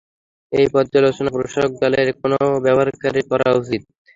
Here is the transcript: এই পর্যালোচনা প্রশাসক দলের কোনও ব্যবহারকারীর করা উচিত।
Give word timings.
এই 0.51 0.67
পর্যালোচনা 0.73 1.29
প্রশাসক 1.35 1.71
দলের 1.81 2.07
কোনও 2.19 2.35
ব্যবহারকারীর 2.65 3.25
করা 3.31 3.47
উচিত। 3.59 3.81